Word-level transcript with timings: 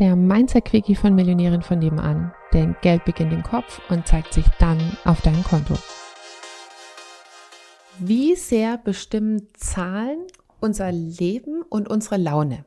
der 0.00 0.16
Mindset-Quickie 0.16 0.96
von 0.96 1.14
Millionären 1.14 1.62
von 1.62 1.78
nebenan. 1.78 2.32
Denn 2.54 2.74
Geld 2.80 3.04
beginnt 3.04 3.32
im 3.32 3.42
Kopf 3.42 3.80
und 3.90 4.08
zeigt 4.08 4.32
sich 4.32 4.46
dann 4.58 4.96
auf 5.04 5.20
deinem 5.20 5.44
Konto. 5.44 5.74
Wie 7.98 8.34
sehr 8.34 8.78
bestimmen 8.78 9.48
Zahlen 9.54 10.26
unser 10.58 10.90
Leben 10.90 11.62
und 11.68 11.88
unsere 11.88 12.16
Laune? 12.16 12.64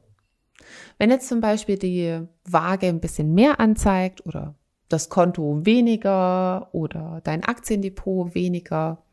Wenn 0.99 1.09
jetzt 1.09 1.27
zum 1.27 1.41
Beispiel 1.41 1.77
die 1.77 2.21
Waage 2.45 2.87
ein 2.87 3.01
bisschen 3.01 3.33
mehr 3.33 3.59
anzeigt 3.59 4.25
oder 4.25 4.55
das 4.87 5.09
Konto 5.09 5.65
weniger 5.65 6.69
oder 6.71 7.19
dein 7.23 7.43
Aktiendepot 7.43 8.35
weniger, 8.35 9.03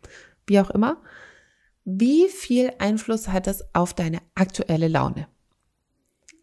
wie 0.46 0.60
auch 0.60 0.70
immer, 0.70 0.98
wie 1.84 2.28
viel 2.28 2.70
Einfluss 2.78 3.28
hat 3.28 3.46
das 3.46 3.74
auf 3.74 3.94
deine 3.94 4.18
aktuelle 4.34 4.88
Laune? 4.88 5.26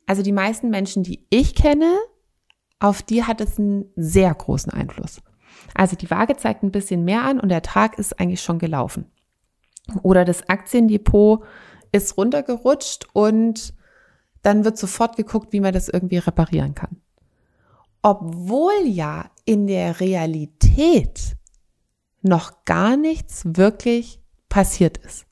Also 0.08 0.24
die 0.24 0.32
meisten 0.32 0.70
Menschen, 0.70 1.04
die 1.04 1.28
ich 1.30 1.54
kenne, 1.54 1.98
auf 2.80 3.04
die 3.04 3.24
hat 3.24 3.42
es 3.42 3.60
einen 3.60 3.86
sehr 3.96 4.34
großen 4.34 4.72
Einfluss. 4.72 5.22
Also 5.76 5.96
die 5.96 6.10
Waage 6.10 6.38
zeigt 6.38 6.64
ein 6.64 6.72
bisschen 6.72 7.04
mehr 7.04 7.24
an 7.24 7.40
und 7.40 7.50
der 7.50 7.62
Tag 7.62 8.00
ist 8.00 8.20
eigentlich 8.20 8.42
schon 8.42 8.58
gelaufen. 8.58 9.12
Oder 10.02 10.26
das 10.26 10.50
Aktiendepot 10.50 11.44
ist 11.92 12.18
runtergerutscht 12.18 13.08
und 13.14 13.74
dann 14.42 14.64
wird 14.66 14.78
sofort 14.78 15.16
geguckt, 15.18 15.52
wie 15.52 15.60
man 15.60 15.74
das 15.74 15.90
irgendwie 15.90 16.18
reparieren 16.18 16.74
kann. 16.74 17.02
Obwohl 18.02 18.86
ja 18.86 19.30
in 19.46 19.68
der 19.68 20.00
Realität 20.00 21.36
noch 22.22 22.64
gar 22.66 22.96
nichts 22.96 23.44
wirklich 23.46 24.22
passiert 24.50 24.98
ist. 24.98 25.26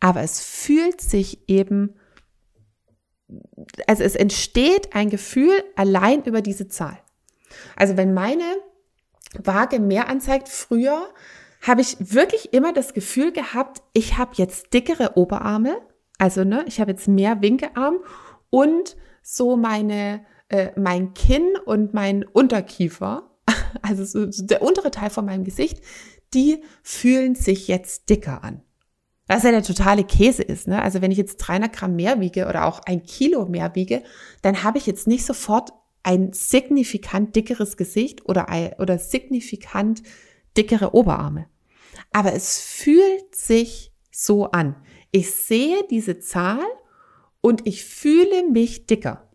Aber 0.00 0.20
es 0.22 0.40
fühlt 0.40 1.00
sich 1.00 1.48
eben 1.48 1.94
also 3.86 4.02
es 4.02 4.16
entsteht 4.16 4.94
ein 4.94 5.10
Gefühl 5.10 5.52
allein 5.76 6.22
über 6.24 6.42
diese 6.42 6.68
Zahl. 6.68 6.98
Also 7.76 7.96
wenn 7.96 8.14
meine 8.14 8.44
Waage 9.42 9.80
mehr 9.80 10.08
anzeigt, 10.08 10.48
früher 10.48 11.08
habe 11.60 11.80
ich 11.80 11.96
wirklich 11.98 12.52
immer 12.52 12.72
das 12.72 12.92
Gefühl 12.94 13.32
gehabt, 13.32 13.82
ich 13.92 14.18
habe 14.18 14.32
jetzt 14.34 14.74
dickere 14.74 15.16
Oberarme, 15.16 15.78
also 16.18 16.44
ne, 16.44 16.64
ich 16.66 16.80
habe 16.80 16.90
jetzt 16.90 17.08
mehr 17.08 17.40
Winkearm 17.40 17.98
und 18.50 18.96
so 19.22 19.56
meine 19.56 20.24
äh, 20.48 20.72
mein 20.76 21.14
Kinn 21.14 21.56
und 21.64 21.94
mein 21.94 22.24
Unterkiefer, 22.24 23.30
also 23.82 24.04
so 24.04 24.44
der 24.44 24.62
untere 24.62 24.90
Teil 24.90 25.10
von 25.10 25.24
meinem 25.24 25.44
Gesicht, 25.44 25.80
die 26.34 26.62
fühlen 26.82 27.34
sich 27.34 27.68
jetzt 27.68 28.10
dicker 28.10 28.44
an. 28.44 28.62
Was 29.26 29.42
ja 29.42 29.50
der 29.50 29.62
totale 29.62 30.04
Käse 30.04 30.42
ist. 30.42 30.68
Ne? 30.68 30.82
Also 30.82 31.00
wenn 31.00 31.10
ich 31.10 31.18
jetzt 31.18 31.38
300 31.38 31.72
Gramm 31.72 31.96
mehr 31.96 32.20
wiege 32.20 32.46
oder 32.46 32.66
auch 32.66 32.80
ein 32.80 33.02
Kilo 33.04 33.46
mehr 33.46 33.74
wiege, 33.74 34.02
dann 34.42 34.62
habe 34.62 34.78
ich 34.78 34.86
jetzt 34.86 35.06
nicht 35.06 35.24
sofort 35.24 35.72
ein 36.02 36.32
signifikant 36.32 37.34
dickeres 37.34 37.76
Gesicht 37.76 38.28
oder, 38.28 38.46
oder 38.78 38.98
signifikant 38.98 40.02
dickere 40.56 40.94
Oberarme. 40.94 41.46
Aber 42.12 42.34
es 42.34 42.60
fühlt 42.60 43.34
sich 43.34 43.92
so 44.10 44.50
an. 44.50 44.76
Ich 45.10 45.30
sehe 45.32 45.84
diese 45.90 46.18
Zahl 46.18 46.64
und 47.40 47.66
ich 47.66 47.84
fühle 47.84 48.48
mich 48.50 48.86
dicker. 48.86 49.28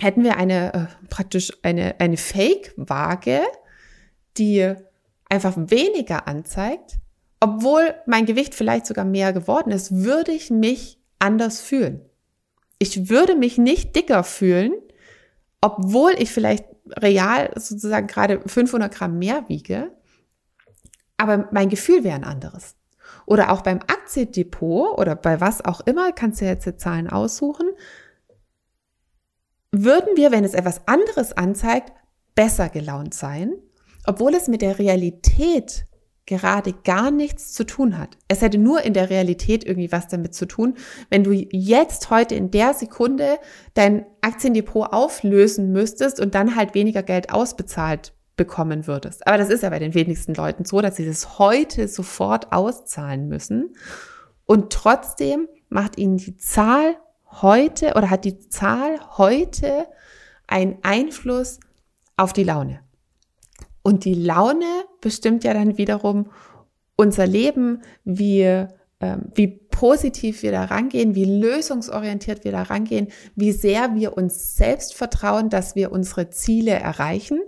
Hätten 0.00 0.22
wir 0.22 0.36
eine 0.36 0.72
äh, 0.72 1.06
praktisch 1.08 1.52
eine, 1.62 1.98
eine 2.00 2.16
Fake-Waage, 2.16 3.40
die 4.38 4.74
einfach 5.28 5.56
weniger 5.56 6.28
anzeigt, 6.28 6.98
obwohl 7.40 7.94
mein 8.06 8.26
Gewicht 8.26 8.54
vielleicht 8.54 8.86
sogar 8.86 9.04
mehr 9.04 9.32
geworden 9.32 9.70
ist, 9.70 9.92
würde 10.04 10.32
ich 10.32 10.50
mich 10.50 11.00
anders 11.18 11.60
fühlen. 11.60 12.02
Ich 12.78 13.08
würde 13.08 13.34
mich 13.34 13.58
nicht 13.58 13.96
dicker 13.96 14.24
fühlen, 14.24 14.72
obwohl 15.60 16.12
ich 16.18 16.30
vielleicht 16.30 16.64
real 16.86 17.50
sozusagen 17.56 18.06
gerade 18.06 18.40
500 18.46 18.92
Gramm 18.92 19.18
mehr 19.18 19.48
wiege, 19.48 19.90
aber 21.16 21.48
mein 21.52 21.68
Gefühl 21.68 22.04
wäre 22.04 22.16
ein 22.16 22.24
anderes. 22.24 22.76
Oder 23.26 23.52
auch 23.52 23.60
beim 23.60 23.80
Aktiendepot 23.80 24.98
oder 24.98 25.14
bei 25.14 25.40
was 25.40 25.64
auch 25.64 25.80
immer, 25.82 26.12
kannst 26.12 26.40
du 26.40 26.46
jetzt 26.46 26.66
die 26.66 26.76
Zahlen 26.76 27.08
aussuchen, 27.08 27.68
würden 29.72 30.16
wir, 30.16 30.32
wenn 30.32 30.44
es 30.44 30.54
etwas 30.54 30.86
anderes 30.88 31.32
anzeigt, 31.36 31.92
besser 32.34 32.68
gelaunt 32.68 33.14
sein, 33.14 33.52
obwohl 34.06 34.34
es 34.34 34.48
mit 34.48 34.62
der 34.62 34.78
Realität 34.78 35.86
gerade 36.30 36.72
gar 36.72 37.10
nichts 37.10 37.52
zu 37.52 37.64
tun 37.64 37.98
hat. 37.98 38.16
Es 38.28 38.40
hätte 38.40 38.56
nur 38.56 38.82
in 38.82 38.94
der 38.94 39.10
Realität 39.10 39.64
irgendwie 39.64 39.90
was 39.90 40.06
damit 40.06 40.32
zu 40.32 40.46
tun, 40.46 40.74
wenn 41.10 41.24
du 41.24 41.32
jetzt 41.32 42.08
heute 42.08 42.36
in 42.36 42.52
der 42.52 42.72
Sekunde 42.72 43.38
dein 43.74 44.06
Aktiendepot 44.20 44.92
auflösen 44.92 45.72
müsstest 45.72 46.20
und 46.20 46.36
dann 46.36 46.54
halt 46.54 46.74
weniger 46.74 47.02
Geld 47.02 47.32
ausbezahlt 47.32 48.12
bekommen 48.36 48.86
würdest. 48.86 49.26
Aber 49.26 49.38
das 49.38 49.50
ist 49.50 49.64
ja 49.64 49.70
bei 49.70 49.80
den 49.80 49.92
wenigsten 49.92 50.34
Leuten 50.34 50.64
so, 50.64 50.80
dass 50.80 50.96
sie 50.96 51.04
das 51.04 51.40
heute 51.40 51.88
sofort 51.88 52.52
auszahlen 52.52 53.28
müssen. 53.28 53.74
Und 54.46 54.72
trotzdem 54.72 55.48
macht 55.68 55.98
ihnen 55.98 56.16
die 56.16 56.36
Zahl 56.36 56.96
heute 57.42 57.94
oder 57.94 58.08
hat 58.08 58.24
die 58.24 58.38
Zahl 58.38 59.00
heute 59.18 59.86
einen 60.46 60.78
Einfluss 60.82 61.58
auf 62.16 62.32
die 62.32 62.44
Laune. 62.44 62.80
Und 63.82 64.04
die 64.04 64.14
Laune 64.14 64.84
bestimmt 65.00 65.44
ja 65.44 65.54
dann 65.54 65.78
wiederum 65.78 66.30
unser 66.96 67.26
Leben, 67.26 67.82
wie, 68.04 68.42
äh, 68.42 68.66
wie 69.34 69.46
positiv 69.46 70.42
wir 70.42 70.52
da 70.52 70.64
rangehen, 70.64 71.14
wie 71.14 71.24
lösungsorientiert 71.24 72.44
wir 72.44 72.52
da 72.52 72.62
rangehen, 72.62 73.08
wie 73.34 73.52
sehr 73.52 73.94
wir 73.94 74.16
uns 74.16 74.56
selbst 74.56 74.94
vertrauen, 74.94 75.48
dass 75.48 75.74
wir 75.74 75.92
unsere 75.92 76.28
Ziele 76.30 76.72
erreichen. 76.72 77.40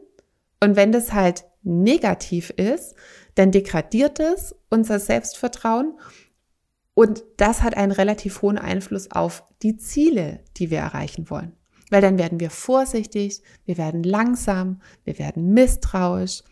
Und 0.60 0.76
wenn 0.76 0.92
das 0.92 1.12
halt 1.12 1.44
negativ 1.62 2.50
ist, 2.50 2.94
dann 3.34 3.50
degradiert 3.50 4.20
es 4.20 4.54
unser 4.70 4.98
Selbstvertrauen 4.98 5.98
und 6.94 7.24
das 7.36 7.62
hat 7.62 7.76
einen 7.76 7.92
relativ 7.92 8.42
hohen 8.42 8.58
Einfluss 8.58 9.10
auf 9.10 9.44
die 9.62 9.76
Ziele, 9.76 10.40
die 10.56 10.70
wir 10.70 10.78
erreichen 10.78 11.30
wollen 11.30 11.56
weil 11.92 12.00
dann 12.00 12.16
werden 12.16 12.40
wir 12.40 12.48
vorsichtig, 12.48 13.42
wir 13.66 13.76
werden 13.76 14.02
langsam, 14.02 14.80
wir 15.04 15.18
werden 15.18 15.52
misstrauisch. 15.52 16.42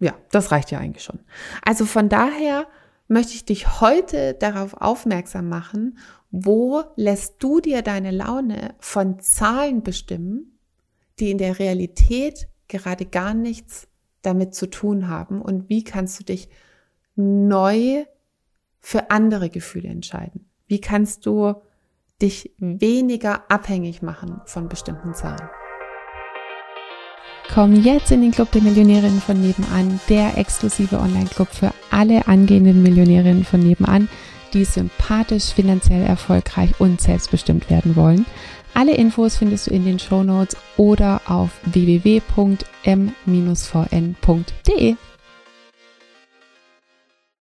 Ja, 0.00 0.14
das 0.30 0.52
reicht 0.52 0.70
ja 0.70 0.78
eigentlich 0.78 1.02
schon. 1.02 1.20
Also 1.64 1.86
von 1.86 2.10
daher 2.10 2.66
möchte 3.08 3.32
ich 3.32 3.46
dich 3.46 3.80
heute 3.80 4.34
darauf 4.34 4.74
aufmerksam 4.74 5.48
machen, 5.48 5.96
wo 6.30 6.84
lässt 6.96 7.42
du 7.42 7.60
dir 7.60 7.80
deine 7.80 8.10
Laune 8.10 8.74
von 8.80 9.18
Zahlen 9.18 9.82
bestimmen, 9.82 10.58
die 11.18 11.30
in 11.30 11.38
der 11.38 11.58
Realität 11.58 12.48
gerade 12.68 13.06
gar 13.06 13.32
nichts 13.32 13.88
damit 14.20 14.54
zu 14.54 14.68
tun 14.68 15.08
haben 15.08 15.40
und 15.40 15.70
wie 15.70 15.84
kannst 15.84 16.20
du 16.20 16.24
dich 16.24 16.50
neu 17.14 18.04
für 18.80 19.10
andere 19.10 19.48
Gefühle 19.48 19.88
entscheiden? 19.88 20.50
Wie 20.66 20.82
kannst 20.82 21.24
du 21.24 21.54
dich 22.20 22.50
weniger 22.58 23.50
abhängig 23.50 24.02
machen 24.02 24.40
von 24.46 24.68
bestimmten 24.68 25.14
Zahlen. 25.14 25.48
Komm 27.52 27.74
jetzt 27.74 28.10
in 28.10 28.22
den 28.22 28.32
Club 28.32 28.50
der 28.52 28.62
Millionärinnen 28.62 29.20
von 29.20 29.40
nebenan, 29.40 30.00
der 30.08 30.36
exklusive 30.36 30.98
Online-Club 30.98 31.48
für 31.48 31.72
alle 31.90 32.26
angehenden 32.26 32.82
Millionärinnen 32.82 33.44
von 33.44 33.60
nebenan, 33.60 34.08
die 34.52 34.64
sympathisch, 34.64 35.52
finanziell 35.52 36.04
erfolgreich 36.04 36.72
und 36.80 37.00
selbstbestimmt 37.00 37.70
werden 37.70 37.94
wollen. 37.96 38.26
Alle 38.74 38.94
Infos 38.94 39.36
findest 39.36 39.68
du 39.68 39.70
in 39.70 39.84
den 39.84 39.98
Show 39.98 40.22
Notes 40.22 40.56
oder 40.76 41.22
auf 41.26 41.50
www.m-vn.de. 41.64 42.26